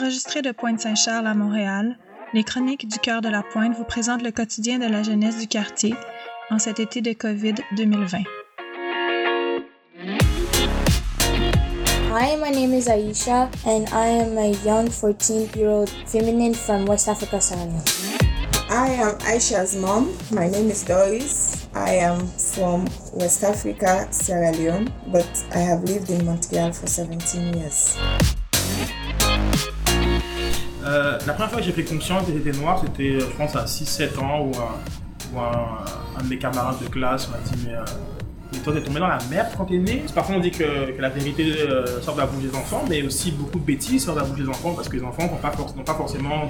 Enregistré 0.00 0.40
de 0.40 0.50
Pointe-Saint-Charles 0.50 1.26
à 1.26 1.34
Montréal, 1.34 1.98
les 2.32 2.42
Chroniques 2.42 2.88
du 2.88 2.98
cœur 2.98 3.20
de 3.20 3.28
la 3.28 3.42
Pointe 3.42 3.76
vous 3.76 3.84
présentent 3.84 4.22
le 4.22 4.30
quotidien 4.30 4.78
de 4.78 4.86
la 4.86 5.02
jeunesse 5.02 5.36
du 5.36 5.46
quartier 5.46 5.94
en 6.48 6.58
cet 6.58 6.80
été 6.80 7.02
de 7.02 7.12
COVID 7.12 7.56
2020. 7.76 8.20
Hi, 12.12 12.36
my 12.36 12.50
name 12.50 12.72
is 12.72 12.88
Aisha, 12.88 13.50
and 13.66 13.84
I 13.92 14.06
am 14.06 14.38
a 14.38 14.52
young 14.64 14.88
14-year-old 14.88 15.90
feminine 16.06 16.54
from 16.54 16.86
West 16.86 17.06
Africa, 17.06 17.38
Sierra 17.38 17.66
Leone. 17.66 17.82
I 18.70 18.88
am 19.02 19.18
Aisha's 19.26 19.76
mom. 19.76 20.16
My 20.30 20.48
name 20.48 20.70
is 20.70 20.82
Doris. 20.82 21.68
I 21.74 21.96
am 21.96 22.26
from 22.54 22.86
West 23.12 23.44
Africa, 23.44 24.08
Sierra 24.10 24.52
Leone, 24.52 24.90
but 25.08 25.28
I 25.54 25.58
have 25.58 25.84
lived 25.84 26.08
in 26.08 26.24
Montreal 26.24 26.72
for 26.72 26.86
17 26.86 27.52
years. 27.52 27.98
Euh, 30.90 31.18
la 31.26 31.32
première 31.34 31.50
fois 31.50 31.60
que 31.60 31.64
j'ai 31.64 31.72
pris 31.72 31.84
conscience 31.84 32.26
que 32.26 32.32
j'étais 32.32 32.58
noir, 32.58 32.82
c'était, 32.84 33.14
euh, 33.14 33.20
je 33.20 33.36
pense, 33.36 33.54
à 33.54 33.64
6-7 33.64 34.18
ans, 34.18 34.40
où, 34.44 34.52
un, 35.38 36.18
un, 36.18 36.22
de 36.22 36.28
mes 36.28 36.38
camarades 36.38 36.82
de 36.82 36.88
classe 36.88 37.28
m'a 37.30 37.38
dit 37.38 37.64
Mais, 37.64 37.74
euh, 37.74 37.84
toi, 38.64 38.72
t'es 38.72 38.82
tombé 38.82 38.98
dans 38.98 39.06
la 39.06 39.18
merde 39.30 39.48
quand 39.56 39.66
t'es 39.66 39.78
né? 39.78 40.02
Parfois, 40.12 40.36
on 40.36 40.40
dit 40.40 40.50
que, 40.50 40.98
la 40.98 41.08
vérité 41.08 41.60
euh, 41.60 42.00
sort 42.02 42.14
de 42.14 42.20
la 42.20 42.26
bouche 42.26 42.42
des 42.42 42.56
enfants, 42.56 42.84
mais 42.88 43.02
aussi 43.02 43.30
beaucoup 43.30 43.60
de 43.60 43.64
bêtises 43.64 44.04
sortent 44.04 44.18
de 44.18 44.22
la 44.22 44.28
bouche 44.28 44.40
des 44.40 44.48
enfants 44.48 44.72
parce 44.74 44.88
que 44.88 44.96
les 44.96 45.04
enfants 45.04 45.22
n'ont 45.22 45.84
pas, 45.84 45.94
forcément 45.94 46.48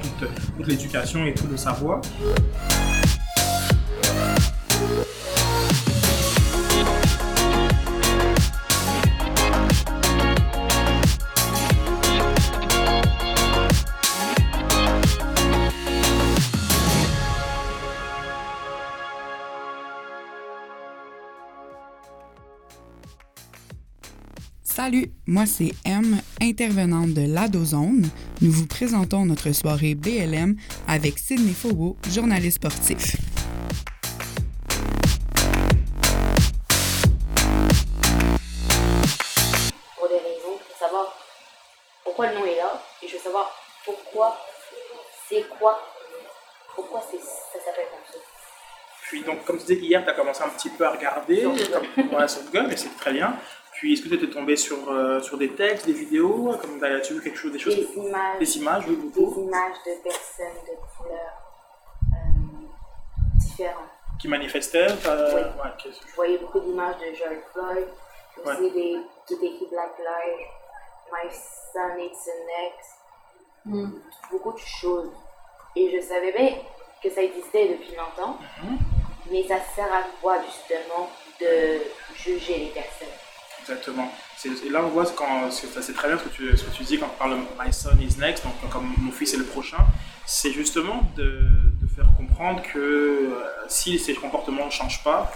toute 0.56 0.66
l'éducation 0.66 1.26
et 1.26 1.34
tout 1.34 1.46
le 1.50 1.58
savoir. 1.58 2.00
Salut, 24.90 25.12
moi 25.24 25.46
c'est 25.46 25.70
M, 25.84 26.20
intervenante 26.42 27.14
de 27.14 27.32
l'Adozone. 27.32 28.08
Nous 28.40 28.50
vous 28.50 28.66
présentons 28.66 29.24
notre 29.24 29.52
soirée 29.52 29.94
BLM 29.94 30.56
avec 30.88 31.16
Sydney 31.16 31.52
Fogo, 31.52 31.96
journaliste 32.12 32.56
sportif. 32.56 33.14
pour 39.96 40.08
des 40.08 40.14
raisons, 40.14 40.58
pour 40.58 40.76
savoir 40.76 41.16
pourquoi 42.02 42.32
le 42.32 42.38
nom 42.40 42.44
est 42.46 42.56
là, 42.56 42.82
et 43.00 43.06
je 43.06 43.12
veux 43.12 43.22
savoir 43.22 43.48
pourquoi, 43.84 44.36
c'est 45.28 45.44
quoi, 45.56 45.80
pourquoi 46.74 47.00
c'est, 47.08 47.20
ça 47.20 47.64
s'appelle 47.64 47.86
comme 47.92 48.12
ça. 48.12 48.18
Puis, 49.02 49.22
donc, 49.22 49.44
comme 49.44 49.58
tu 49.58 49.66
disais, 49.66 49.80
hier, 49.80 50.04
tu 50.04 50.10
as 50.10 50.14
commencé 50.14 50.42
un 50.42 50.48
petit 50.48 50.70
peu 50.70 50.86
à 50.86 50.90
regarder 50.90 51.42
comme, 51.42 52.12
ouais, 52.18 52.28
sur 52.28 52.42
Google, 52.42 52.66
mais 52.68 52.76
c'est 52.76 52.96
très 52.96 53.12
bien. 53.12 53.36
Puis, 53.80 53.94
est-ce 53.94 54.02
que 54.02 54.08
tu 54.08 54.14
étais 54.16 54.28
tombé 54.28 54.56
sur, 54.56 54.90
euh, 54.90 55.20
sur 55.22 55.38
des 55.38 55.48
textes, 55.54 55.86
des 55.86 55.94
vidéos 55.94 56.54
Comme 56.60 56.78
tu 57.02 57.14
vu 57.14 57.22
quelque 57.22 57.38
chose, 57.38 57.50
des 57.50 57.58
choses 57.58 57.76
Des 57.76 57.88
images, 57.96 58.38
Des 58.38 58.58
images, 58.58 58.84
oui, 58.86 58.96
des 58.96 59.20
beaucoup. 59.20 59.40
images 59.40 59.76
de 59.86 60.02
personnes 60.02 60.60
de 60.68 60.76
couleurs 60.98 61.40
euh, 62.12 62.66
différentes. 63.38 63.88
Qui 64.20 64.28
manifestaient 64.28 64.86
euh, 65.06 65.34
Oui. 65.34 65.40
ouais, 65.40 65.70
qu'est-ce- 65.82 66.06
Je 66.10 66.14
voyais 66.14 66.36
beaucoup 66.36 66.60
d'images 66.60 66.96
de 66.98 67.14
George 67.16 67.38
Floyd, 67.54 67.88
aussi 68.44 68.60
Ouais. 68.64 68.70
des, 68.70 68.96
qui 69.26 69.32
étaient 69.34 69.46
écrit 69.46 69.66
Black 69.70 69.92
Lives, 69.98 70.46
My 71.10 71.30
Son 71.32 71.98
It's 72.02 72.24
the 72.26 72.36
Next, 73.64 73.94
beaucoup 74.30 74.52
de 74.52 74.58
choses. 74.58 75.10
Et 75.74 75.90
je 75.98 76.06
savais 76.06 76.32
bien 76.32 76.50
que 77.02 77.08
ça 77.08 77.22
existait 77.22 77.68
depuis 77.78 77.96
longtemps, 77.96 78.36
Mhm. 78.62 78.76
mais 79.30 79.42
ça 79.48 79.56
sert 79.74 79.90
à 79.90 80.02
quoi 80.20 80.36
justement 80.44 81.08
de 81.40 81.80
juger 82.14 82.58
les 82.58 82.70
personnes? 82.72 83.08
Exactement. 83.62 84.10
Et 84.44 84.70
là, 84.70 84.82
on 84.82 84.88
voit 84.88 85.04
quand, 85.14 85.50
c'est 85.50 85.92
très 85.92 86.08
bien 86.08 86.18
ce 86.18 86.24
que, 86.24 86.28
tu, 86.76 86.82
dis 86.84 86.98
quand 86.98 87.10
on 87.14 87.18
parle 87.18 87.32
de 87.32 87.62
My 87.62 87.72
son 87.72 87.90
is 88.00 88.16
next, 88.18 88.44
donc 88.44 88.54
comme 88.70 88.92
mon 88.98 89.12
fils 89.12 89.34
est 89.34 89.38
le 89.38 89.44
prochain. 89.44 89.78
C'est 90.24 90.50
justement 90.52 91.02
de, 91.16 91.40
faire 91.94 92.06
comprendre 92.16 92.62
que 92.62 92.78
euh, 92.78 93.44
si 93.68 93.98
ces 93.98 94.14
comportements 94.14 94.66
ne 94.66 94.70
changent 94.70 95.02
pas, 95.02 95.30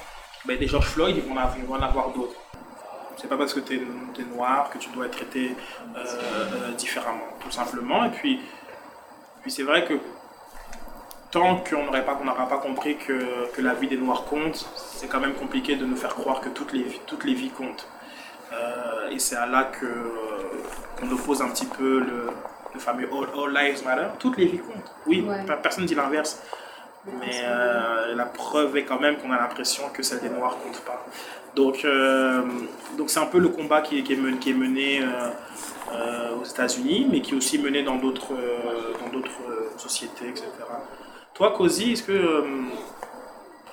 ben, 0.46 0.56
des 0.58 0.68
George 0.68 0.86
Floyd, 0.86 1.16
ils 1.16 1.22
vont, 1.22 1.34
en 1.34 1.82
avoir- 1.82 2.12
d'autres. 2.12 2.36
C'est 3.16 3.28
pas 3.28 3.36
parce 3.36 3.52
que 3.52 3.60
tu 3.60 3.74
es, 3.74 4.24
noir 4.24 4.70
que 4.70 4.78
tu 4.78 4.88
dois 4.90 5.06
être 5.06 5.16
traité 5.16 5.54
euh, 5.96 5.98
euh, 5.98 6.72
différemment, 6.72 7.26
tout 7.40 7.50
simplement. 7.50 8.04
Et 8.04 8.10
puis, 8.10 8.40
puis 9.42 9.50
c'est 9.50 9.62
vrai 9.62 9.84
que 9.84 9.94
tant 11.30 11.56
qu'on 11.56 11.84
n'aurait 11.84 12.04
pas, 12.04 12.18
n'aura 12.22 12.48
pas 12.48 12.58
compris 12.58 12.96
que, 12.96 13.52
que 13.52 13.60
la 13.60 13.74
vie 13.74 13.88
des 13.88 13.96
noirs 13.96 14.24
compte, 14.24 14.66
c'est 14.76 15.08
quand 15.08 15.20
même 15.20 15.34
compliqué 15.34 15.76
de 15.76 15.84
nous 15.84 15.96
faire 15.96 16.14
croire 16.14 16.40
que 16.40 16.48
toutes 16.48 16.72
les, 16.72 16.84
toutes 17.06 17.24
les 17.24 17.34
vies 17.34 17.50
comptent. 17.50 17.88
Euh, 18.54 19.10
et 19.10 19.18
c'est 19.18 19.36
à 19.36 19.46
là 19.46 19.64
que, 19.64 19.86
qu'on 20.98 21.10
oppose 21.12 21.42
un 21.42 21.48
petit 21.48 21.66
peu 21.66 21.98
le, 22.00 22.28
le 22.74 22.80
fameux 22.80 23.08
all, 23.12 23.28
all 23.36 23.52
Lives 23.54 23.84
Matter. 23.84 24.06
Toutes 24.18 24.36
les 24.38 24.46
vies 24.46 24.58
comptent. 24.58 24.92
Oui, 25.06 25.20
Ouais. 25.28 25.44
personne 25.62 25.82
ne 25.84 25.88
dit 25.88 25.94
l'inverse. 25.94 26.40
Mais 27.20 27.42
euh, 27.44 28.14
la 28.14 28.24
preuve 28.24 28.76
est 28.78 28.84
quand 28.84 28.98
même 28.98 29.16
qu'on 29.18 29.30
a 29.30 29.36
l'impression 29.36 29.90
que 29.92 30.02
celle 30.02 30.20
des 30.20 30.30
Noirs 30.30 30.56
compte 30.62 30.80
pas. 30.80 31.04
Donc, 31.54 31.84
euh, 31.84 32.42
donc 32.96 33.10
c'est 33.10 33.20
un 33.20 33.26
peu 33.26 33.38
le 33.38 33.50
combat 33.50 33.82
qui 33.82 33.98
est, 33.98 34.02
qui 34.02 34.14
est 34.14 34.16
mené, 34.16 34.38
qui 34.38 34.50
est 34.50 34.54
mené 34.54 35.02
euh, 35.02 35.06
euh, 35.92 36.36
aux 36.40 36.44
États-Unis, 36.44 37.06
mais 37.10 37.20
qui 37.20 37.34
est 37.34 37.36
aussi 37.36 37.58
mené 37.58 37.82
dans 37.82 37.96
d'autres, 37.96 38.32
euh, 38.32 38.94
dans 39.02 39.10
d'autres 39.12 39.38
euh, 39.50 39.68
sociétés, 39.76 40.28
etc. 40.30 40.46
Toi, 41.34 41.52
Cozy, 41.54 41.92
est-ce 41.92 42.02
que 42.04 42.12
euh, 42.12 42.42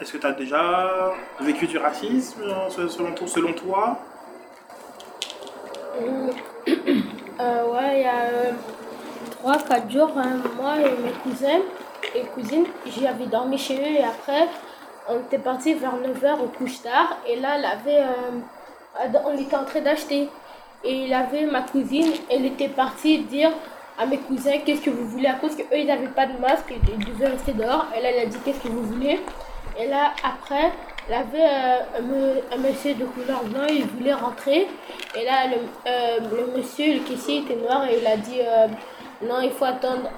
est-ce 0.01 0.11
que 0.13 0.17
tu 0.17 0.27
as 0.27 0.31
déjà 0.33 1.13
vécu 1.39 1.67
du 1.67 1.77
racisme 1.77 2.41
euh, 2.43 2.87
selon 3.27 3.53
toi? 3.53 3.97
Euh, 5.99 7.65
ouais, 7.67 7.95
il 7.95 8.01
y 8.01 8.05
a 8.05 9.57
3-4 9.57 9.91
jours, 9.91 10.11
hein, 10.15 10.37
moi 10.55 10.75
et 10.77 11.01
mes 11.01 11.11
cousins 11.23 11.61
et 12.15 12.21
cousines, 12.33 12.65
j'avais 12.85 13.25
dormi 13.25 13.57
chez 13.57 13.75
eux 13.77 13.99
et 13.99 14.03
après, 14.03 14.47
on 15.09 15.19
était 15.19 15.39
parti 15.39 15.73
vers 15.73 15.95
9h 15.95 16.39
au 16.43 16.47
couche 16.47 16.81
tard 16.81 17.17
et 17.27 17.39
là, 17.39 17.57
elle 17.57 17.65
avait, 17.65 18.03
euh, 18.03 19.19
on 19.25 19.37
était 19.37 19.55
en 19.55 19.65
train 19.65 19.81
d'acheter. 19.81 20.29
Et 20.83 21.05
il 21.05 21.13
avait 21.13 21.45
ma 21.45 21.61
cousine, 21.61 22.11
elle 22.29 22.45
était 22.45 22.69
partie 22.69 23.19
dire 23.19 23.51
à 23.99 24.05
mes 24.05 24.17
cousins 24.17 24.57
qu'est-ce 24.65 24.81
que 24.81 24.89
vous 24.89 25.07
voulez 25.07 25.27
à 25.27 25.35
cause 25.35 25.55
qu'eux 25.55 25.77
ils 25.77 25.85
n'avaient 25.85 26.07
pas 26.07 26.25
de 26.25 26.39
masque, 26.39 26.73
ils 26.73 27.05
devaient 27.05 27.27
rester 27.27 27.53
dehors. 27.53 27.85
Et 27.95 28.01
là, 28.01 28.09
elle 28.11 28.19
a 28.21 28.25
dit 28.25 28.37
qu'est-ce 28.43 28.59
que 28.59 28.67
vous 28.67 28.83
voulez. 28.83 29.19
Et 29.79 29.87
là, 29.87 30.13
après, 30.23 30.71
elle 31.07 31.15
avait 31.15 31.41
euh, 31.41 32.35
un, 32.53 32.57
monsieur 32.57 32.93
de 32.95 33.05
couleur 33.05 33.43
blanc, 33.43 33.65
il 33.69 33.85
voulait 33.85 34.13
rentrer. 34.13 34.67
Et 35.15 35.25
là, 35.25 35.47
le, 35.47 35.57
euh, 35.87 36.55
monsieur, 36.55 36.93
le 36.93 36.99
caissier 36.99 37.39
était 37.39 37.55
noir 37.55 37.85
et 37.85 37.99
il 37.99 38.07
a 38.07 38.17
dit 38.17 38.39
euh, 38.41 38.67
non, 39.27 39.41
il 39.41 39.51
faut 39.51 39.65
attendre. 39.65 40.09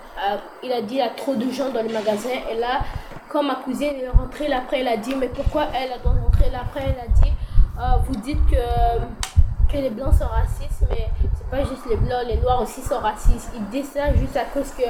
il 0.64 0.72
a 0.72 0.82
dit 0.82 0.96
il 0.96 0.98
y 0.98 1.02
a 1.02 1.10
trop 1.10 1.36
de 1.36 1.50
gens 1.52 1.70
dans 1.70 1.82
le 1.82 1.90
magasin. 1.90 2.30
Et 2.52 2.56
là, 2.60 2.82
quand 3.30 3.44
ma 3.44 3.56
cousine 3.56 3.96
est 4.02 4.10
rentrée, 4.10 4.48
là, 4.48 4.58
après, 4.60 4.80
elle 4.82 4.88
a 4.88 4.98
dit 4.98 5.16
mais 5.16 5.30
pourquoi 5.30 5.68
elle 5.74 5.92
a 5.92 5.98
doit 5.98 6.12
rentrer 6.12 6.50
Là, 6.52 6.60
après, 6.62 6.82
elle 6.86 7.00
a 7.00 7.08
dit 7.08 7.32
vous 8.08 8.16
dites 8.18 8.40
que, 8.50 9.74
que 9.74 9.78
les 9.78 9.90
blancs 9.90 10.14
sont 10.14 10.28
racistes, 10.28 10.84
mais 10.90 11.10
c'est 11.22 11.50
pas 11.50 11.64
juste 11.64 11.86
les 11.90 11.98
blancs, 11.98 12.24
les 12.28 12.38
noirs 12.38 12.62
aussi 12.62 12.82
sont 12.82 13.00
racistes. 13.00 13.50
Il 13.56 13.66
dit 13.70 13.84
ça 13.84 14.14
juste 14.14 14.38
à 14.38 14.46
cause 14.46 14.70
que. 14.72 14.84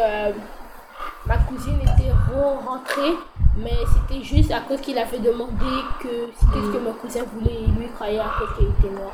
Ma 1.26 1.38
cousine 1.38 1.80
était 1.82 2.12
re- 2.12 2.66
rentrée, 2.66 3.14
mais 3.58 3.78
c'était 3.94 4.24
juste 4.24 4.52
à 4.52 4.62
cause 4.62 4.82
qu'il 4.82 4.98
avait 4.98 5.20
demandé 5.20 5.66
que 6.02 6.30
c'est 6.40 6.46
qu'est-ce 6.52 6.72
que 6.72 6.78
mon 6.78 6.94
cousin 6.94 7.24
voulait 7.34 7.54
et 7.64 7.68
lui 7.68 7.88
croyait 7.94 8.20
à 8.20 8.32
cause 8.40 8.50
qu'il 8.58 8.68
était 8.70 8.90
noir. 8.96 9.12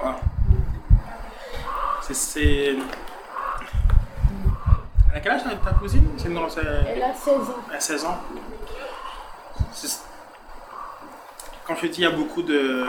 Voilà. 0.00 0.16
C'est-. 2.02 2.76
Elle 5.10 5.16
a 5.16 5.20
quel 5.20 5.32
âge 5.32 5.44
ta 5.44 5.50
ta 5.50 5.72
cousine? 5.76 6.08
C'est- 6.16 6.28
Elle 6.28 7.02
a 7.02 7.14
16 7.14 7.34
ans. 7.34 7.54
à 7.74 7.80
16 7.80 8.04
ans. 8.04 8.18
Quand 11.64 11.76
je 11.76 11.86
dis 11.86 12.00
il 12.00 12.04
y 12.04 12.06
a 12.06 12.10
beaucoup 12.10 12.42
de 12.42 12.86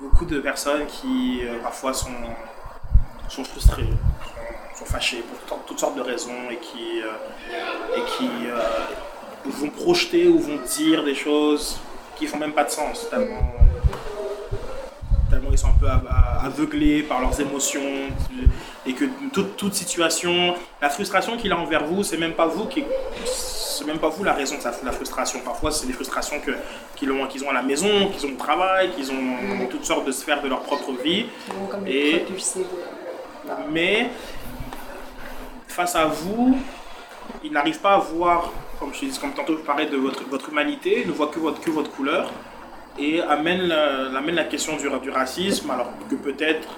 beaucoup 0.00 0.24
de 0.24 0.40
personnes 0.40 0.86
qui 0.86 1.40
euh, 1.44 1.58
parfois 1.62 1.92
sont, 1.92 2.08
sont 3.28 3.44
frustrées, 3.44 3.84
sont, 4.74 4.78
sont 4.84 4.84
fâchées 4.86 5.22
pour 5.22 5.38
to- 5.58 5.62
toutes 5.66 5.78
sortes 5.78 5.94
de 5.96 6.00
raisons 6.00 6.48
et 6.50 6.56
qui, 6.58 7.02
euh, 7.02 7.96
et 7.96 8.02
qui 8.12 8.30
euh, 8.46 8.58
vont 9.46 9.70
projeter 9.70 10.28
ou 10.28 10.38
vont 10.38 10.58
dire 10.76 11.02
des 11.04 11.14
choses 11.14 11.78
qui 12.16 12.26
font 12.26 12.36
même 12.38 12.52
pas 12.52 12.64
de 12.64 12.70
sens 12.70 13.08
tellement, 13.08 13.40
tellement 15.30 15.48
ils 15.52 15.58
sont 15.58 15.68
un 15.68 15.78
peu 15.80 15.86
aveuglés 16.44 17.02
par 17.02 17.20
leurs 17.20 17.40
émotions 17.40 17.80
et 18.86 18.92
que 18.92 19.04
toute, 19.32 19.56
toute 19.56 19.74
situation, 19.74 20.54
la 20.82 20.90
frustration 20.90 21.36
qu'il 21.36 21.52
a 21.52 21.56
envers 21.58 21.84
vous, 21.84 22.02
c'est 22.02 22.16
même 22.18 22.32
pas 22.34 22.46
vous 22.46 22.66
qui 22.66 22.84
c'est 23.24 23.86
même 23.86 23.98
pas 23.98 24.10
vous 24.10 24.24
la 24.24 24.34
raison 24.34 24.56
de 24.56 24.60
sa- 24.60 24.74
la 24.84 24.92
frustration. 24.92 25.40
Parfois, 25.42 25.70
c'est 25.70 25.86
des 25.86 25.94
frustrations 25.94 26.38
que, 26.40 26.50
qu'ils, 26.96 27.10
ont, 27.10 27.26
qu'ils 27.26 27.42
ont 27.44 27.48
à 27.48 27.54
la 27.54 27.62
maison, 27.62 28.08
qu'ils 28.12 28.26
ont 28.28 28.34
au 28.34 28.36
travail, 28.36 28.90
qu'ils 28.90 29.10
ont 29.10 29.58
dans 29.58 29.66
toutes 29.70 29.86
sortes 29.86 30.04
de 30.06 30.12
sphères 30.12 30.42
de 30.42 30.48
leur 30.48 30.60
propre 30.60 30.92
vie. 31.02 31.24
Comme 31.70 31.86
Et- 31.86 32.26
Mais 33.72 34.10
face 35.66 35.96
à 35.96 36.04
vous, 36.04 36.58
ils 37.44 37.52
n'arrivent 37.52 37.80
pas 37.80 37.94
à 37.94 37.98
voir, 37.98 38.52
comme 38.78 38.92
je 38.94 39.06
dis, 39.06 39.18
comme 39.18 39.32
tantôt 39.32 39.56
je 39.56 39.62
parlais 39.62 39.86
de 39.86 39.96
votre, 39.96 40.24
votre 40.28 40.48
humanité, 40.50 41.02
ils 41.02 41.08
ne 41.08 41.12
voient 41.12 41.28
que 41.28 41.38
votre, 41.38 41.60
que 41.60 41.70
votre 41.70 41.90
couleur 41.90 42.30
et 42.98 43.20
amène 43.22 43.70
amène 43.72 44.34
la 44.34 44.44
question 44.44 44.76
du, 44.76 44.88
du 45.00 45.10
racisme, 45.10 45.70
alors 45.70 45.90
que 46.08 46.16
peut-être 46.16 46.68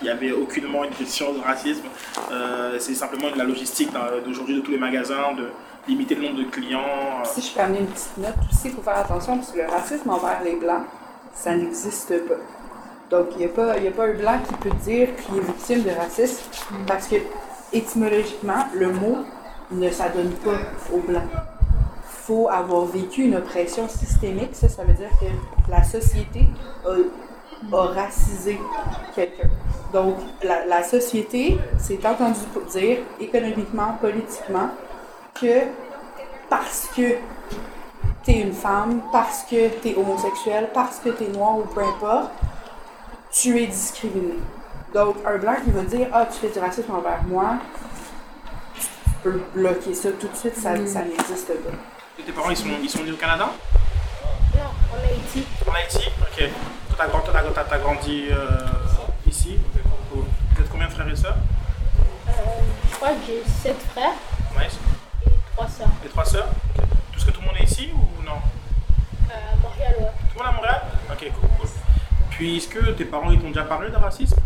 il 0.00 0.04
n'y 0.04 0.10
avait 0.10 0.32
aucunement 0.32 0.84
une 0.84 0.90
question 0.90 1.32
de 1.32 1.40
racisme. 1.40 1.84
Euh, 2.30 2.76
c'est 2.78 2.94
simplement 2.94 3.30
de 3.30 3.38
la 3.38 3.44
logistique 3.44 3.90
d'aujourd'hui 4.24 4.56
de 4.56 4.60
tous 4.60 4.72
les 4.72 4.78
magasins, 4.78 5.32
de 5.36 5.48
limiter 5.88 6.14
le 6.14 6.22
nombre 6.22 6.38
de 6.38 6.44
clients. 6.44 7.24
Si 7.24 7.40
je 7.40 7.54
peux 7.54 7.60
une 7.60 7.86
petite 7.86 8.16
note 8.18 8.34
aussi, 8.52 8.70
faut 8.70 8.82
faire 8.82 8.98
attention 8.98 9.38
parce 9.38 9.52
que 9.52 9.58
le 9.58 9.66
racisme 9.66 10.10
envers 10.10 10.42
les 10.44 10.56
Blancs, 10.56 10.84
ça 11.34 11.54
n'existe 11.54 12.26
pas. 12.26 12.34
Donc, 13.10 13.28
il 13.32 13.38
n'y 13.38 13.44
a, 13.44 13.48
pas, 13.48 13.72
a 13.72 13.90
pas 13.90 14.06
un 14.06 14.14
Blanc 14.14 14.38
qui 14.46 14.54
peut 14.54 14.76
dire 14.82 15.08
qu'il 15.16 15.38
est 15.38 15.40
victime 15.40 15.82
de 15.82 15.90
racisme 15.90 16.42
parce 16.86 17.06
que, 17.06 17.16
étymologiquement, 17.72 18.66
le 18.74 18.92
mot 18.92 19.18
ne 19.74 19.90
s'adonne 19.90 20.32
pas 20.44 20.58
aux 20.92 21.00
Blancs. 21.00 21.22
Il 21.32 22.26
faut 22.26 22.48
avoir 22.48 22.86
vécu 22.86 23.24
une 23.24 23.36
oppression 23.36 23.88
systémique. 23.88 24.54
Ça, 24.54 24.68
ça 24.68 24.84
veut 24.84 24.94
dire 24.94 25.10
que 25.20 25.70
la 25.70 25.82
société 25.84 26.46
a, 26.86 27.76
racisé 27.76 28.58
quelqu'un. 29.14 29.50
Donc, 29.92 30.16
la, 30.42 30.66
la 30.66 30.82
société 30.82 31.58
s'est 31.78 32.00
entendue 32.06 32.38
dire, 32.72 32.98
économiquement, 33.20 33.96
politiquement, 34.00 34.70
que 35.34 35.66
parce 36.48 36.88
que 36.96 37.16
tu 38.24 38.30
es 38.30 38.40
une 38.40 38.52
femme, 38.52 39.02
parce 39.12 39.42
que 39.42 39.68
tu 39.80 39.88
es 39.88 39.96
homosexuel, 39.96 40.70
parce 40.72 40.98
que 40.98 41.10
tu 41.10 41.24
es 41.24 41.28
noir 41.28 41.58
ou 41.58 41.62
peu 41.62 41.82
importe, 41.82 42.30
tu 43.30 43.60
es 43.60 43.66
discriminé. 43.66 44.34
Donc, 44.94 45.16
un 45.26 45.36
blanc 45.38 45.56
qui 45.62 45.70
va 45.70 45.82
dire 45.82 46.08
Ah, 46.12 46.26
tu 46.26 46.38
fais 46.38 46.48
du 46.48 46.58
racisme 46.58 46.92
envers 46.94 47.22
moi, 47.26 47.56
bloquer 49.30 49.94
ça 49.94 50.10
tout 50.12 50.28
de 50.28 50.36
suite, 50.36 50.54
ça, 50.56 50.74
ça 50.86 51.02
n'existe 51.02 51.48
pas. 51.48 51.70
Et 52.18 52.22
tes 52.22 52.32
parents, 52.32 52.50
ils 52.50 52.56
sont, 52.56 52.68
ils 52.82 52.88
sont 52.88 52.98
venus 53.00 53.14
au 53.14 53.16
Canada? 53.16 53.50
Non, 54.54 54.60
en 54.92 55.08
Haïti. 55.08 55.44
En 55.68 55.72
Haïti? 55.72 56.08
Ok. 56.20 56.48
Toi, 56.96 57.64
t'as 57.68 57.78
grandi 57.78 58.26
euh, 58.30 58.66
ici? 59.26 59.58
Vous 60.12 60.62
êtes 60.62 60.68
combien 60.70 60.86
de 60.86 60.92
frères 60.92 61.08
et 61.08 61.16
sœurs? 61.16 61.36
Euh, 62.28 62.32
Je 62.90 62.94
crois 62.96 63.08
que 63.10 63.14
j'ai 63.26 63.42
sept 63.50 63.76
frères. 63.92 64.12
Ouais. 64.56 64.68
Trois 65.54 65.68
sœurs. 65.68 65.88
Et 66.04 66.08
trois 66.08 66.24
sœurs? 66.24 66.48
Tout 67.12 67.20
ce 67.20 67.26
que 67.26 67.30
tout 67.32 67.40
le 67.40 67.46
monde 67.46 67.56
est 67.58 67.64
ici 67.64 67.90
ou 67.92 68.22
non? 68.22 68.38
Euh, 69.30 69.34
Montréal, 69.62 69.94
ouais. 70.00 70.06
Tout 70.32 70.38
le 70.38 70.44
monde 70.44 70.52
à 70.52 70.56
Montréal? 70.56 70.82
Ok, 71.10 71.18
cool, 71.40 71.48
cool. 71.58 71.68
Puis, 72.30 72.56
est-ce 72.58 72.68
que 72.68 72.90
tes 72.92 73.04
parents, 73.04 73.30
ils 73.30 73.40
t'ont 73.40 73.48
déjà 73.48 73.64
parlé 73.64 73.90
de 73.90 73.96
racisme? 73.96 74.36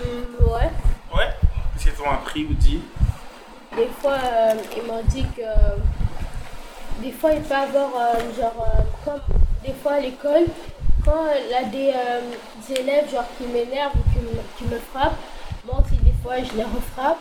Mm, 0.00 0.44
Ouais. 0.44 0.70
Ouais? 1.14 1.28
Qu'est-ce 1.74 1.84
qu'ils 1.84 1.92
t'ont 1.94 2.10
appris 2.10 2.44
ou 2.44 2.54
dit? 2.54 2.80
Des 3.78 3.86
fois, 4.02 4.18
euh, 4.24 4.54
ils 4.76 4.82
m'ont 4.82 5.02
dit 5.04 5.24
que. 5.36 5.42
Des 7.00 7.12
fois, 7.12 7.30
il 7.32 7.42
peut 7.42 7.54
avoir, 7.54 7.90
euh, 7.94 8.18
genre, 8.36 8.66
euh, 8.74 8.82
comme 9.04 9.20
des 9.64 9.72
fois 9.72 9.92
à 9.92 10.00
l'école, 10.00 10.46
quand 11.04 11.26
il 11.44 11.48
y 11.48 11.54
a 11.54 11.62
des, 11.62 12.80
élèves, 12.80 13.08
genre, 13.08 13.24
qui 13.38 13.44
m'énervent 13.44 13.92
ou 13.94 14.58
qui 14.58 14.64
me, 14.64 14.78
frappent, 14.92 15.14
moi 15.64 15.80
aussi, 15.80 15.94
des 15.98 16.12
fois, 16.24 16.38
je 16.38 16.56
les 16.56 16.64
refrappe. 16.64 17.18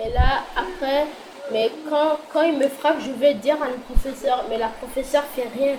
Et 0.00 0.10
là, 0.10 0.44
après, 0.54 1.06
mais 1.50 1.72
quand, 1.90 2.18
quand 2.32 2.42
il 2.42 2.56
me 2.56 2.68
frappe, 2.68 2.98
je 3.04 3.10
vais 3.10 3.34
dire 3.34 3.56
à 3.60 3.66
le 3.66 3.78
professeur, 3.92 4.44
mais 4.48 4.58
la 4.58 4.68
professeure 4.68 5.24
fait 5.34 5.48
rien. 5.58 5.74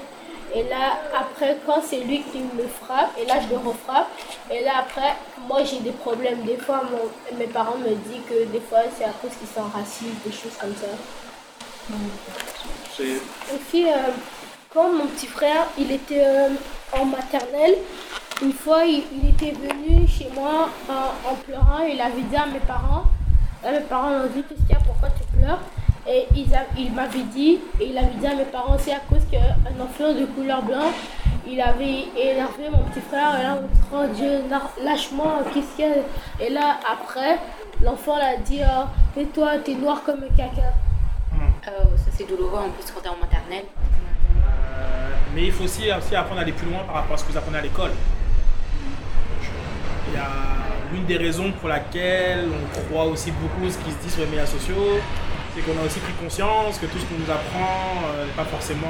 Et 0.53 0.63
là, 0.63 0.99
après, 1.17 1.57
quand 1.65 1.81
c'est 1.81 2.01
lui 2.01 2.23
qui 2.23 2.39
me 2.39 2.67
frappe, 2.67 3.11
et 3.17 3.25
là, 3.25 3.35
je 3.41 3.49
le 3.49 3.57
refrappe. 3.57 4.09
Et 4.49 4.63
là, 4.63 4.73
après, 4.79 5.15
moi, 5.47 5.63
j'ai 5.63 5.79
des 5.79 5.91
problèmes. 5.91 6.43
Des 6.43 6.57
fois, 6.57 6.81
mon, 6.91 7.37
mes 7.37 7.47
parents 7.47 7.77
me 7.77 7.95
disent 7.95 8.25
que 8.29 8.45
des 8.51 8.59
fois, 8.59 8.79
c'est 8.97 9.05
à 9.05 9.13
cause 9.21 9.31
qu'ils 9.39 9.47
sont 9.47 9.69
racistes, 9.69 10.23
des 10.25 10.31
choses 10.31 10.57
comme 10.59 10.75
ça. 10.75 10.87
Et 13.01 13.57
puis, 13.69 13.87
euh, 13.87 13.95
quand 14.73 14.91
mon 14.91 15.07
petit 15.07 15.27
frère, 15.27 15.67
il 15.77 15.91
était 15.91 16.23
euh, 16.25 16.49
en 16.93 17.05
maternelle, 17.05 17.75
une 18.41 18.53
fois, 18.53 18.83
il, 18.85 19.03
était 19.29 19.51
venu 19.51 20.07
chez 20.07 20.29
moi 20.33 20.69
en, 20.89 21.31
en 21.31 21.35
pleurant. 21.35 21.79
Il 21.87 22.01
avait 22.01 22.21
dit 22.21 22.35
à 22.35 22.45
mes 22.47 22.59
parents, 22.59 23.05
mes 23.63 23.79
parents 23.81 24.09
m'ont 24.09 24.27
dit 24.27 24.43
Qu'est-ce 24.43 24.61
qu'il 24.61 24.71
y 24.71 24.75
a 24.75 24.79
Pourquoi 24.85 25.09
tu 25.09 25.23
pleures? 25.37 25.59
Et 26.11 26.27
il, 26.35 26.47
il 26.77 26.91
m'avait 26.91 27.23
dit, 27.23 27.59
et 27.79 27.85
il 27.85 27.97
avait 27.97 28.15
dit 28.19 28.27
à 28.27 28.35
mes 28.35 28.43
parents 28.43 28.75
aussi, 28.75 28.91
à 28.91 28.99
cause 28.99 29.21
qu'un 29.31 29.81
enfant 29.81 30.13
de 30.13 30.25
couleur 30.25 30.61
blanche, 30.61 30.95
il 31.47 31.61
avait 31.61 32.05
énervé 32.17 32.69
mon 32.69 32.83
petit 32.83 32.99
frère. 32.99 33.39
Et 33.39 33.43
là, 33.43 33.57
on 33.57 33.67
dit 33.67 33.81
Oh 33.93 34.13
Dieu, 34.13 34.83
lâche-moi, 34.83 35.43
qu'est-ce 35.53 35.75
qu'il 35.75 35.85
y 35.85 35.89
a 35.89 36.45
Et 36.45 36.49
là, 36.49 36.79
après, 36.91 37.39
l'enfant 37.81 38.17
l'a 38.17 38.35
dit 38.37 38.59
oh, 38.61 39.19
Et 39.19 39.25
toi, 39.27 39.57
t'es 39.63 39.75
noir 39.75 40.03
comme 40.03 40.23
un 40.23 40.35
caca. 40.35 40.73
Oh, 41.33 41.95
ça 41.95 42.11
c'est 42.11 42.27
douloureux 42.27 42.59
en 42.59 42.69
plus 42.71 42.91
quand 42.93 43.01
t'es 43.01 43.09
en 43.09 43.17
maternelle. 43.17 43.65
Euh, 44.35 45.09
mais 45.33 45.45
il 45.45 45.51
faut 45.51 45.63
aussi, 45.63 45.91
aussi 45.91 46.15
apprendre 46.15 46.39
à 46.39 46.43
aller 46.43 46.51
plus 46.51 46.69
loin 46.69 46.79
par 46.85 46.95
rapport 46.95 47.13
à 47.13 47.17
ce 47.17 47.23
que 47.23 47.31
vous 47.31 47.37
apprenez 47.37 47.59
à 47.59 47.61
l'école. 47.61 47.91
Il 50.07 50.13
y 50.13 50.17
a 50.17 50.27
l'une 50.91 51.05
des 51.05 51.17
raisons 51.17 51.51
pour 51.53 51.69
laquelle 51.69 52.49
on 52.49 52.81
croit 52.89 53.05
aussi 53.05 53.31
beaucoup 53.31 53.69
ce 53.69 53.77
qui 53.77 53.91
se 53.91 53.97
dit 54.03 54.09
sur 54.09 54.21
les 54.21 54.27
médias 54.27 54.45
sociaux, 54.45 54.99
c'est 55.53 55.61
qu'on 55.61 55.79
a 55.81 55.85
aussi 55.85 55.99
pris 55.99 56.13
conscience 56.13 56.77
que 56.79 56.85
tout 56.85 56.97
ce 56.97 57.05
qu'on 57.05 57.19
nous 57.19 57.31
apprend 57.31 58.05
euh, 58.05 58.25
n'est 58.25 58.31
pas 58.31 58.45
forcément 58.45 58.87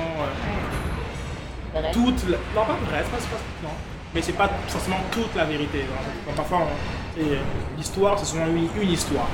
euh, 1.75 1.81
toute 1.93 2.29
la... 2.29 2.37
Non, 2.55 2.65
pas 2.65 2.77
vrai, 2.89 3.03
c'est 3.03 3.11
pas, 3.11 3.17
pas, 3.17 3.41
non. 3.63 3.73
Mais 4.13 4.21
c'est 4.21 4.33
pas 4.33 4.49
forcément 4.67 4.99
toute 5.11 5.33
la 5.35 5.45
vérité. 5.45 5.85
Donc, 6.25 6.35
parfois, 6.35 6.67
l'histoire, 7.77 8.19
c'est 8.19 8.25
souvent 8.25 8.47
une, 8.47 8.67
une 8.81 8.91
histoire. 8.91 9.27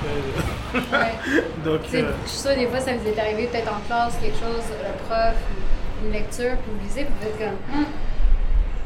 Ouais. 0.74 1.42
Donc, 1.66 1.82
euh... 1.94 2.12
Je 2.26 2.30
suis 2.30 2.40
sûre, 2.40 2.56
des 2.56 2.68
fois, 2.68 2.80
ça 2.80 2.94
vous 2.94 3.08
est 3.08 3.20
arrivé 3.20 3.48
peut-être 3.48 3.72
en 3.74 3.80
classe, 3.88 4.18
quelque 4.22 4.38
chose, 4.38 4.64
le 4.70 5.08
prof, 5.08 5.36
une 6.06 6.12
lecture, 6.12 6.58
puis 6.58 6.72
vous 6.72 6.88
lisez, 6.88 7.06
puis 7.06 7.14
vous 7.20 7.28
êtes 7.28 7.38
comme, 7.40 7.80
hum, 7.80 7.86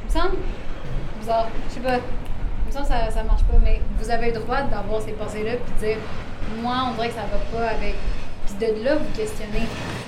il 0.01 0.07
me 0.07 0.21
semble 0.21 0.37
bizarre, 1.19 1.47
je 1.67 1.73
sais 1.73 1.79
pas 1.81 1.99
ça, 2.71 2.85
ça, 2.85 3.11
ça 3.11 3.23
marche 3.23 3.43
pas, 3.43 3.57
mais 3.61 3.81
vous 3.99 4.09
avez 4.09 4.27
le 4.31 4.39
droit 4.39 4.61
d'avoir 4.61 5.01
ces 5.01 5.11
pensées-là, 5.11 5.53
puis 5.57 5.73
de 5.73 5.93
dire, 5.93 5.97
moi, 6.61 6.87
on 6.89 6.93
dirait 6.93 7.09
que 7.09 7.15
ça 7.15 7.21
va 7.21 7.37
pas 7.57 7.67
avec. 7.71 7.95
De 8.61 8.83
là, 8.83 8.93
vous 8.93 9.17
questionner. 9.17 9.65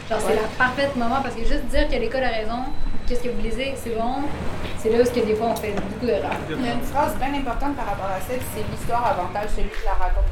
Genre, 0.08 0.20
c'est 0.22 0.36
le 0.36 0.42
parfait 0.60 0.88
moment, 0.96 1.22
parce 1.24 1.34
que 1.34 1.42
juste 1.42 1.66
dire 1.72 1.88
que 1.88 1.96
l'école 1.96 2.24
a 2.24 2.30
raison, 2.30 2.70
qu'est-ce 3.08 3.24
que 3.24 3.30
vous 3.30 3.42
lisez, 3.42 3.74
c'est 3.76 3.98
bon, 3.98 4.30
c'est 4.78 4.92
là 4.92 5.02
où 5.02 5.06
que 5.06 5.26
des 5.26 5.34
fois 5.34 5.48
on 5.48 5.56
fait 5.56 5.72
beaucoup 5.72 6.06
d'erreurs. 6.06 6.38
Il 6.52 6.64
y 6.64 6.70
a 6.70 6.74
une 6.74 6.82
phrase 6.82 7.16
bien 7.18 7.34
importante 7.34 7.76
par 7.76 7.88
rapport 7.88 8.06
à 8.06 8.20
ça, 8.22 8.38
c'est 8.54 8.64
l'histoire 8.70 9.08
avantage 9.08 9.50
celui 9.56 9.70
qui 9.70 9.84
la 9.84 9.94
raconte. 9.94 10.30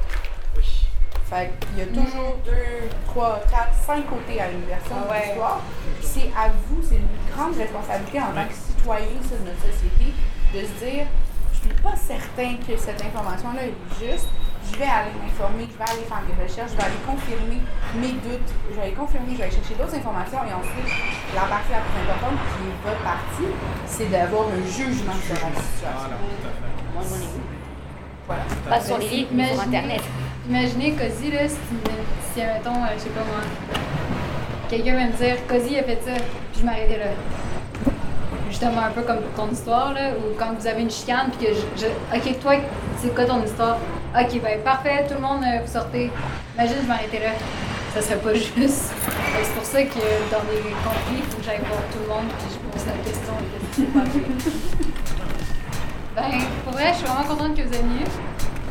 Fait 1.31 1.49
il 1.73 1.79
y 1.79 1.81
a 1.81 1.85
toujours 1.87 2.37
deux, 2.45 2.89
trois, 3.07 3.41
quatre, 3.49 3.73
cinq 3.87 4.05
côtés 4.07 4.39
à 4.39 4.51
une 4.51 4.65
version 4.65 4.97
de 4.97 5.25
l'histoire. 5.25 5.61
C'est 6.01 6.29
à 6.37 6.49
vous, 6.67 6.83
c'est 6.83 6.97
une 7.01 7.33
grande 7.33 7.57
responsabilité 7.57 8.19
en 8.19 8.33
tant 8.37 8.45
que 8.45 8.53
citoyen 8.53 9.17
de 9.17 9.49
notre 9.49 9.61
société 9.65 10.13
de 10.53 10.59
se 10.59 10.85
dire 10.85 11.07
je 11.53 11.59
suis 11.69 11.81
pas 11.81 11.95
certain 11.95 12.57
que 12.61 12.77
cette 12.77 13.01
information-là 13.01 13.65
est 13.65 13.73
juste, 13.97 14.27
je 14.71 14.77
vais 14.77 14.85
aller 14.85 15.11
m'informer, 15.19 15.67
je 15.67 15.77
vais 15.77 15.89
aller 15.91 16.05
faire 16.07 16.23
des 16.23 16.37
recherches, 16.39 16.71
je 16.71 16.77
vais 16.77 16.87
aller 16.87 17.03
confirmer 17.05 17.59
mes 17.99 18.15
doutes, 18.23 18.51
je 18.71 18.75
vais 18.75 18.81
aller 18.87 18.95
confirmer, 18.95 19.31
je 19.33 19.37
vais 19.37 19.43
aller 19.43 19.55
chercher 19.55 19.75
d'autres 19.75 19.95
informations 19.95 20.39
et 20.47 20.53
ensuite, 20.53 20.89
la 21.35 21.45
partie 21.51 21.71
la 21.75 21.83
plus 21.83 21.99
importante 22.07 22.39
qui 22.55 22.61
est 22.71 22.77
votre 22.79 23.03
partie, 23.03 23.49
c'est 23.85 24.09
d'avoir 24.09 24.47
un 24.47 24.63
jugement 24.63 25.17
sur 25.19 25.35
la 25.35 25.51
situation. 25.51 26.15
Moi, 26.95 27.03
j'en 27.03 27.15
ai 27.15 27.27
vu. 27.35 27.43
Voilà. 28.27 28.43
Pas 28.69 28.81
sur 28.81 28.97
les 28.97 29.09
livres, 29.09 29.31
mais 29.33 29.53
sur 29.53 29.61
Internet. 29.61 30.03
Imaginez 30.47 30.91
Cozy, 30.93 31.31
là, 31.31 31.47
si, 31.47 31.57
si 32.33 32.39
mettons, 32.39 32.79
euh, 32.81 32.95
je 32.95 33.03
sais 33.03 33.09
pas 33.09 33.25
moi, 33.27 33.43
quelqu'un 34.69 34.95
va 34.95 35.05
me 35.05 35.13
dire, 35.13 35.35
Cozy 35.47 35.77
a 35.77 35.83
fait 35.83 35.99
ça, 36.03 36.15
puis 36.15 36.61
je 36.61 36.65
m'arrêtais 36.65 36.97
là 36.97 37.11
justement 38.49 38.81
un 38.81 38.91
peu 38.91 39.01
comme 39.01 39.21
ton 39.35 39.49
histoire, 39.49 39.93
là, 39.93 40.11
où 40.11 40.37
quand 40.37 40.53
vous 40.57 40.67
avez 40.67 40.81
une 40.81 40.91
chicane, 40.91 41.29
puis 41.31 41.47
que 41.47 41.53
je, 41.53 41.85
Ok, 42.15 42.39
toi, 42.39 42.53
c'est 42.97 43.13
quoi 43.15 43.25
ton 43.25 43.43
histoire? 43.43 43.77
Ok, 44.13 44.41
ben 44.41 44.61
parfait, 44.61 45.05
tout 45.07 45.13
le 45.13 45.21
monde, 45.21 45.41
euh, 45.43 45.61
vous 45.65 45.71
sortez. 45.71 46.11
Imagine, 46.55 46.75
je 46.81 46.87
m'arrêtais 46.87 47.19
là. 47.19 47.29
Ça 47.93 48.01
serait 48.01 48.17
pas 48.17 48.33
juste. 48.33 48.53
C'est 48.57 49.53
pour 49.55 49.63
ça 49.63 49.81
que 49.83 49.99
dans 50.29 50.43
des 50.51 50.59
conflits, 50.83 51.19
il 51.19 51.23
faut 51.23 51.37
que 51.37 51.43
j'aille 51.45 51.59
voir 51.59 51.79
tout 51.91 51.99
le 52.03 52.07
monde, 52.09 52.27
puis 52.37 52.47
je 52.51 52.57
pose 52.59 52.85
la 52.87 52.93
question 53.03 53.33
qu'est-ce 53.51 53.81
qui 53.81 53.81
s'est 53.81 54.57
Ben, 56.13 56.23
pour 56.65 56.73
vrai, 56.73 56.91
je 56.91 56.97
suis 56.97 57.05
vraiment 57.07 57.23
contente 57.23 57.55
que 57.55 57.61
vous 57.61 57.73
aimiez. 57.73 58.03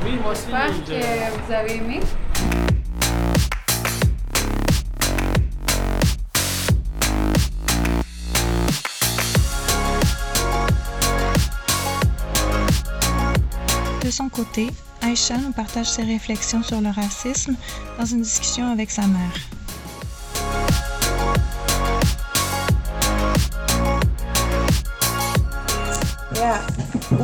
Oui, 0.05 0.19
moi 0.23 0.33
aussi. 0.33 0.43
J'espère 0.51 1.35
que 1.37 1.47
vous 1.47 1.53
avez 1.55 1.77
aimé. 1.77 2.01
De 14.05 14.11
son 14.11 14.29
côté, 14.29 14.69
Aïcha 15.03 15.39
nous 15.39 15.53
partage 15.53 15.91
ses 15.91 16.03
réflexions 16.03 16.63
sur 16.63 16.81
le 16.81 16.91
racisme 16.91 17.55
dans 17.99 18.07
une 18.07 18.23
discussion 18.23 18.71
avec 18.71 18.91
sa 18.91 19.03
mère. 19.03 19.35
Yeah, 26.35 26.61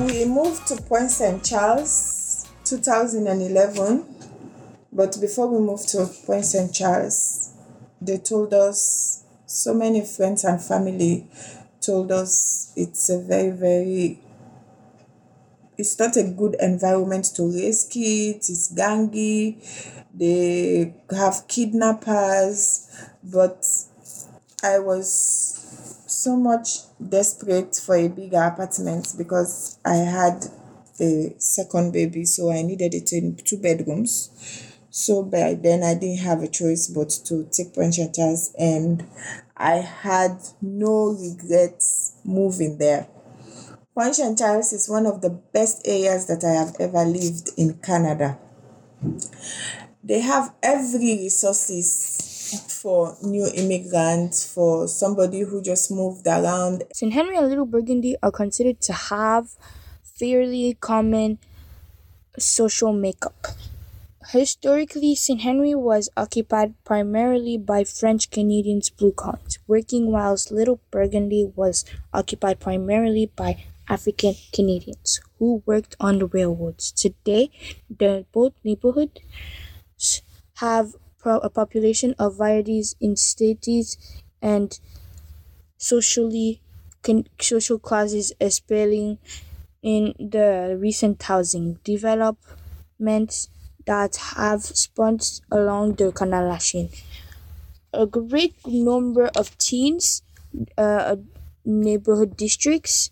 we 0.06 0.26
moved 0.26 0.66
to 0.68 0.76
Point 0.88 1.10
St. 1.10 1.44
Charles 1.44 2.46
2011 2.64 4.04
But 4.96 5.20
before 5.20 5.48
we 5.48 5.60
moved 5.60 5.88
to 5.90 6.06
Point 6.24 6.46
St. 6.46 6.72
Charles, 6.72 7.50
they 8.00 8.16
told 8.16 8.54
us, 8.54 9.22
so 9.44 9.74
many 9.74 10.04
friends 10.04 10.42
and 10.42 10.60
family 10.60 11.26
told 11.82 12.10
us 12.10 12.72
it's 12.76 13.10
a 13.10 13.18
very, 13.18 13.50
very 13.50 14.18
it's 15.78 15.98
not 15.98 16.16
a 16.16 16.24
good 16.24 16.56
environment 16.60 17.26
to 17.36 17.52
raise 17.52 17.84
kids, 17.84 18.50
it's 18.50 18.72
gangy, 18.72 19.58
they 20.14 20.94
have 21.10 21.46
kidnappers, 21.48 22.88
but 23.22 23.66
I 24.62 24.78
was 24.78 26.02
so 26.06 26.36
much 26.36 26.78
desperate 27.08 27.76
for 27.76 27.94
a 27.94 28.08
bigger 28.08 28.42
apartment 28.42 29.14
because 29.18 29.78
I 29.84 29.96
had 29.96 30.46
a 31.00 31.34
second 31.38 31.92
baby, 31.92 32.24
so 32.24 32.50
I 32.50 32.62
needed 32.62 32.94
it 32.94 33.12
in 33.12 33.36
two 33.36 33.58
bedrooms. 33.58 34.30
So 34.90 35.22
by 35.22 35.54
then 35.54 35.82
I 35.82 35.92
didn't 35.92 36.20
have 36.20 36.42
a 36.42 36.48
choice 36.48 36.88
but 36.88 37.10
to 37.26 37.46
take 37.52 37.74
Charters 37.74 38.54
and 38.58 39.06
I 39.54 39.76
had 39.76 40.40
no 40.62 41.08
regrets 41.08 42.12
moving 42.24 42.78
there. 42.78 43.06
Point 43.96 44.14
St. 44.14 44.36
Charles 44.36 44.74
is 44.74 44.90
one 44.90 45.06
of 45.06 45.22
the 45.22 45.30
best 45.30 45.80
areas 45.86 46.26
that 46.26 46.44
I 46.44 46.52
have 46.52 46.76
ever 46.78 47.02
lived 47.06 47.48
in 47.56 47.78
Canada. 47.78 48.36
They 50.04 50.20
have 50.20 50.52
every 50.62 51.16
resources 51.16 52.76
for 52.82 53.16
new 53.22 53.48
immigrants, 53.54 54.52
for 54.52 54.86
somebody 54.86 55.40
who 55.40 55.62
just 55.62 55.90
moved 55.90 56.26
around. 56.26 56.82
St. 56.92 57.10
Henry 57.10 57.38
and 57.38 57.48
Little 57.48 57.64
Burgundy 57.64 58.16
are 58.22 58.30
considered 58.30 58.82
to 58.82 58.92
have 58.92 59.56
fairly 60.04 60.76
common 60.78 61.38
social 62.38 62.92
makeup. 62.92 63.46
Historically, 64.28 65.14
St. 65.14 65.40
Henry 65.40 65.74
was 65.74 66.10
occupied 66.18 66.74
primarily 66.84 67.56
by 67.56 67.82
French 67.82 68.30
Canadians 68.30 68.90
blue 68.90 69.12
collars, 69.12 69.58
working 69.66 70.12
whilst 70.12 70.52
Little 70.52 70.80
Burgundy 70.90 71.50
was 71.56 71.86
occupied 72.12 72.60
primarily 72.60 73.32
by 73.34 73.64
African 73.88 74.34
Canadians 74.52 75.20
who 75.38 75.62
worked 75.66 75.96
on 76.00 76.18
the 76.18 76.26
railroads. 76.26 76.92
Today, 76.92 77.50
the 77.90 78.26
both 78.32 78.52
neighborhoods 78.64 79.20
have 80.56 80.94
a 81.24 81.50
population 81.50 82.14
of 82.18 82.36
varieties 82.38 82.94
in 83.00 83.16
status 83.16 83.96
and 84.40 84.78
socially 85.76 86.60
social 87.40 87.78
classes 87.78 88.32
especially 88.40 89.18
in 89.82 90.12
the 90.18 90.76
recent 90.80 91.22
housing 91.22 91.78
developments 91.84 93.48
that 93.86 94.16
have 94.16 94.62
spawned 94.62 95.40
along 95.52 95.94
the 95.94 96.10
Canal 96.10 96.58
A 97.92 98.06
great 98.06 98.54
number 98.66 99.26
of 99.36 99.56
teens, 99.58 100.22
uh, 100.76 101.16
neighborhood 101.64 102.36
districts, 102.36 103.10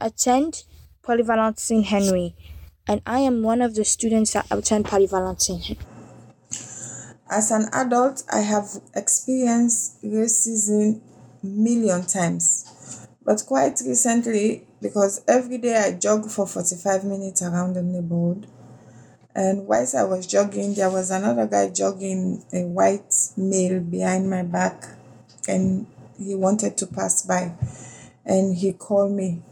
attend 0.00 0.64
Polyvalent 1.02 1.58
St. 1.58 1.84
Henry, 1.84 2.34
and 2.86 3.00
I 3.06 3.20
am 3.20 3.42
one 3.42 3.62
of 3.62 3.74
the 3.74 3.84
students 3.84 4.32
that 4.32 4.46
attend 4.50 4.86
Polyvalent 4.86 5.40
St. 5.40 5.64
Henry. 5.64 5.82
As 7.28 7.50
an 7.50 7.68
adult, 7.72 8.22
I 8.32 8.40
have 8.40 8.66
experienced 8.94 10.02
racism 10.02 11.00
million 11.42 12.06
times, 12.06 13.06
but 13.24 13.42
quite 13.46 13.80
recently, 13.84 14.66
because 14.80 15.22
every 15.26 15.58
day 15.58 15.76
I 15.76 15.92
jog 15.92 16.30
for 16.30 16.46
45 16.46 17.04
minutes 17.04 17.42
around 17.42 17.74
the 17.74 17.82
neighborhood, 17.82 18.46
and 19.34 19.66
whilst 19.66 19.94
I 19.94 20.04
was 20.04 20.26
jogging, 20.26 20.74
there 20.74 20.90
was 20.90 21.10
another 21.10 21.46
guy 21.46 21.68
jogging, 21.70 22.44
a 22.52 22.64
white 22.64 23.12
male 23.36 23.80
behind 23.80 24.30
my 24.30 24.42
back, 24.42 24.84
and 25.48 25.86
he 26.18 26.34
wanted 26.34 26.76
to 26.78 26.86
pass 26.86 27.22
by, 27.22 27.52
and 28.24 28.56
he 28.56 28.72
called 28.72 29.12
me 29.12 29.42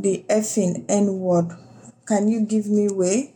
the 0.00 0.24
effing 0.28 0.84
N 0.88 1.20
word. 1.20 1.50
Can 2.06 2.28
you 2.28 2.40
give 2.40 2.66
me 2.66 2.88
way? 2.88 3.34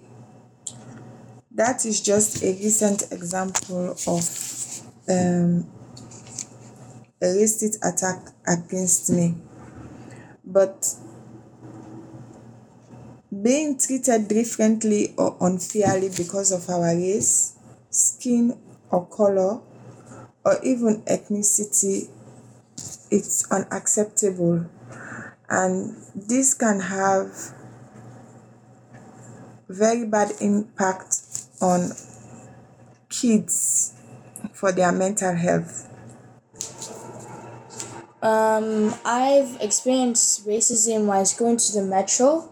That 1.52 1.84
is 1.84 2.00
just 2.00 2.42
a 2.42 2.52
recent 2.52 3.12
example 3.12 3.90
of 3.90 4.82
um, 5.08 5.70
a 7.20 7.26
racist 7.26 7.76
attack 7.82 8.26
against 8.46 9.10
me. 9.10 9.36
But 10.44 10.94
being 13.42 13.78
treated 13.78 14.28
differently 14.28 15.14
or 15.16 15.36
unfairly 15.40 16.08
because 16.16 16.50
of 16.50 16.68
our 16.68 16.96
race, 16.96 17.56
skin 17.90 18.58
or 18.90 19.06
color, 19.06 19.60
or 20.44 20.58
even 20.62 21.02
ethnicity, 21.02 22.08
it's 23.10 23.50
unacceptable 23.50 24.66
and 25.48 25.96
this 26.14 26.54
can 26.54 26.80
have 26.80 27.54
very 29.68 30.06
bad 30.06 30.32
impact 30.40 31.16
on 31.60 31.90
kids 33.08 33.94
for 34.52 34.72
their 34.72 34.92
mental 34.92 35.34
health. 35.34 35.90
Um, 38.22 38.94
I've 39.04 39.60
experienced 39.60 40.46
racism 40.46 41.06
whilst 41.06 41.38
going 41.38 41.58
to 41.58 41.72
the 41.72 41.82
metro, 41.82 42.50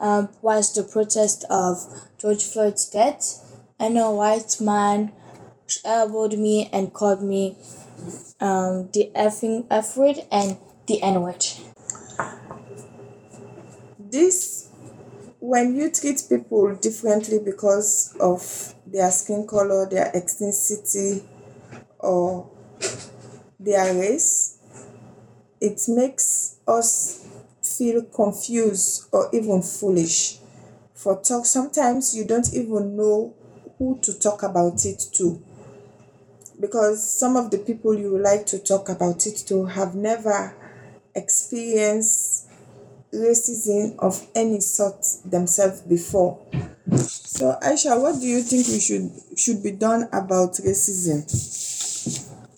um, 0.00 0.28
whilst 0.42 0.74
the 0.74 0.82
protest 0.82 1.44
of 1.48 1.78
George 2.18 2.44
Floyd's 2.44 2.88
death, 2.88 3.38
and 3.78 3.96
a 3.98 4.10
white 4.10 4.60
man 4.60 5.12
elbowed 5.84 6.38
me 6.38 6.68
and 6.72 6.92
called 6.92 7.22
me 7.22 7.56
um, 8.40 8.90
the 8.92 9.10
effing 9.14 9.66
F 9.70 9.96
word 9.96 10.18
and 10.30 10.58
the 10.86 11.00
N 11.02 11.22
word 11.22 11.44
this 14.12 14.68
when 15.40 15.74
you 15.74 15.90
treat 15.90 16.22
people 16.28 16.76
differently 16.76 17.40
because 17.44 18.14
of 18.20 18.74
their 18.86 19.10
skin 19.10 19.44
color, 19.44 19.88
their 19.90 20.12
ethnicity, 20.14 21.24
or 21.98 22.48
their 23.58 23.92
race, 23.98 24.58
it 25.60 25.80
makes 25.88 26.58
us 26.68 27.26
feel 27.60 28.02
confused 28.02 29.08
or 29.12 29.28
even 29.32 29.62
foolish. 29.62 30.38
For 30.94 31.20
talk, 31.20 31.46
sometimes 31.46 32.14
you 32.14 32.24
don't 32.24 32.52
even 32.54 32.96
know 32.96 33.34
who 33.78 33.98
to 34.02 34.16
talk 34.18 34.44
about 34.44 34.84
it 34.84 35.02
to. 35.14 35.42
Because 36.60 37.02
some 37.02 37.36
of 37.36 37.50
the 37.50 37.58
people 37.58 37.98
you 37.98 38.16
like 38.16 38.46
to 38.46 38.60
talk 38.60 38.88
about 38.88 39.26
it 39.26 39.38
to 39.48 39.64
have 39.64 39.96
never 39.96 40.54
experienced 41.16 42.41
racism 43.12 43.94
of 43.98 44.26
any 44.34 44.60
sort 44.60 45.04
themselves 45.24 45.82
before. 45.82 46.38
So 46.96 47.56
Aisha, 47.62 48.00
what 48.00 48.20
do 48.20 48.26
you 48.26 48.42
think 48.42 48.66
we 48.68 48.80
should 48.80 49.10
should 49.36 49.62
be 49.62 49.72
done 49.72 50.08
about 50.12 50.54
racism? 50.54 51.24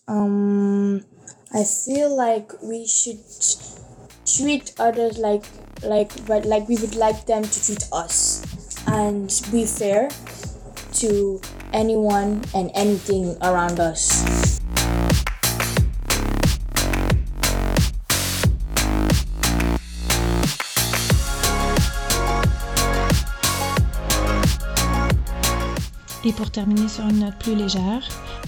Um 0.09 1.05
I 1.53 1.65
feel 1.65 2.15
like 2.17 2.53
we 2.63 2.87
should 2.87 3.21
treat 4.27 4.75
others 4.79 5.19
like 5.19 5.45
like 5.83 6.11
but 6.27 6.45
like 6.45 6.69
we 6.69 6.77
would 6.77 6.95
like 6.95 7.27
them 7.27 7.43
to 7.43 7.65
treat 7.65 7.87
us 7.93 8.43
and 8.87 9.29
be 9.53 9.65
fair 9.67 10.09
to 10.95 11.41
anyone 11.73 12.43
and 12.55 12.71
anything 12.75 13.37
around 13.43 13.81
us. 13.81 14.61
Et 26.27 26.33
pour 26.33 26.51
terminer 26.51 26.89
sur 26.89 27.05
une 27.07 27.19
note 27.19 27.35
plus 27.39 27.55
légère, 27.55 28.01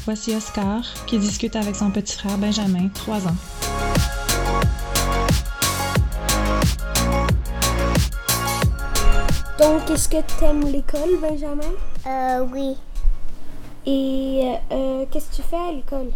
voici 0.06 0.34
Oscar 0.34 0.82
qui 1.06 1.18
discute 1.18 1.56
avec 1.56 1.76
son 1.76 1.90
petit 1.90 2.16
frère 2.16 2.38
Benjamin, 2.38 2.88
3 2.88 3.26
ans. 3.26 3.36
Donc, 9.58 9.90
est-ce 9.90 10.08
que 10.08 10.16
tu 10.16 10.44
aimes 10.44 10.64
l'école, 10.72 11.18
Benjamin? 11.20 11.74
Euh, 12.06 12.46
oui. 12.50 12.76
Et 13.84 14.54
euh, 14.72 15.04
qu'est-ce 15.10 15.30
que 15.30 15.36
tu 15.36 15.42
fais 15.42 15.56
à 15.56 15.72
l'école? 15.72 16.12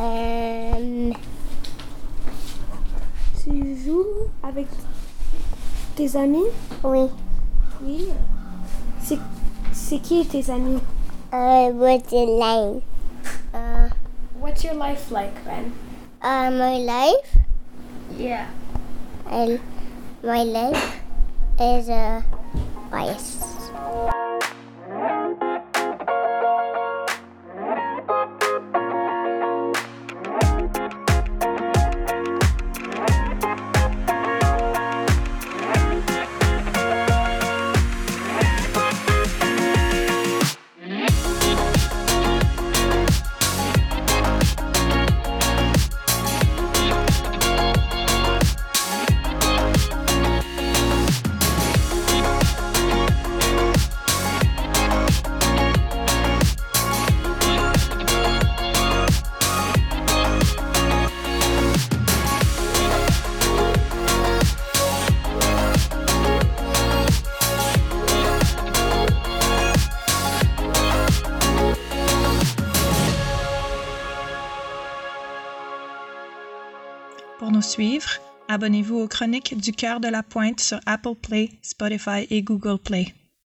Euh... 0.00 1.12
Tu 3.44 3.84
joues 3.84 4.04
avec 4.42 4.66
tes 5.94 6.16
amis? 6.16 6.42
Oui. 6.82 7.06
Oui. 7.84 8.08
C'est 9.90 9.98
qui 9.98 10.24
tes 10.24 10.48
amis? 10.52 10.78
Uh, 11.32 11.72
what's 11.72 12.12
your 12.12 12.38
life? 12.38 12.80
Uh, 13.52 13.88
what's 14.38 14.62
your 14.62 14.74
life 14.74 15.10
like, 15.10 15.34
Ben? 15.44 15.72
Uh, 16.22 16.48
my 16.52 16.78
life? 16.78 17.36
Yeah. 18.16 18.46
I, 19.26 19.58
my 20.22 20.44
life 20.44 21.00
is 21.58 21.88
a 21.88 21.92
uh, 21.92 22.22
bias. 22.88 23.40
Suivre, 77.70 78.10
abonnez-vous 78.48 78.96
aux 78.96 79.06
chroniques 79.06 79.56
du 79.56 79.70
cœur 79.70 80.00
de 80.00 80.08
la 80.08 80.24
pointe 80.24 80.58
sur 80.58 80.80
Apple 80.86 81.14
Play, 81.14 81.50
Spotify 81.62 82.26
et 82.28 82.42
Google 82.42 82.78
Play. 82.78 83.14